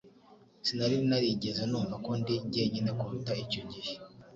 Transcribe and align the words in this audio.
Sinari 0.65 0.97
narigeze 1.09 1.61
numva 1.71 1.95
ko 2.05 2.11
ndi 2.19 2.35
jyenyine 2.53 2.89
kuruta 2.99 3.31
icyo 3.43 3.61
gihe. 3.71 3.93